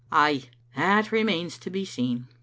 [0.25, 0.45] "Ay,
[0.75, 2.25] that remains to be seen.